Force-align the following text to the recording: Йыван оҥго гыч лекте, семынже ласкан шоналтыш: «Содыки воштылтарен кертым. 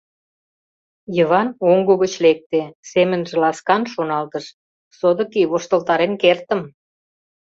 Йыван 1.15 1.49
оҥго 1.69 1.93
гыч 2.03 2.13
лекте, 2.25 2.61
семынже 2.91 3.35
ласкан 3.43 3.83
шоналтыш: 3.93 4.45
«Содыки 4.97 5.41
воштылтарен 5.51 6.13
кертым. 6.23 6.61